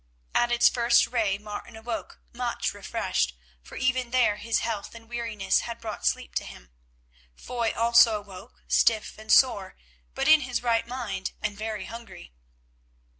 At 0.33 0.51
its 0.51 0.67
first 0.67 1.05
ray 1.05 1.37
Martin 1.37 1.75
awoke 1.75 2.21
much 2.33 2.73
refreshed, 2.73 3.35
for 3.61 3.75
even 3.77 4.09
there 4.09 4.37
his 4.37 4.61
health 4.61 4.95
and 4.95 5.07
weariness 5.07 5.59
had 5.59 5.79
brought 5.79 6.07
sleep 6.07 6.33
to 6.37 6.43
him. 6.43 6.71
Foy 7.35 7.71
also 7.73 8.17
awoke, 8.19 8.63
stiff 8.67 9.19
and 9.19 9.31
sore, 9.31 9.75
but 10.15 10.27
in 10.27 10.41
his 10.41 10.63
right 10.63 10.87
mind 10.87 11.33
and 11.39 11.55
very 11.55 11.85
hungry. 11.85 12.33